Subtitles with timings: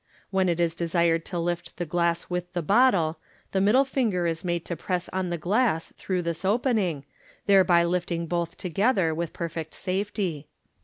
[0.31, 3.19] When it is desired to lift the glass with the bottle,
[3.51, 7.05] the middle finger is made to press on the glass through this opening,
[7.45, 10.47] thereby lifting both together with perfect safety.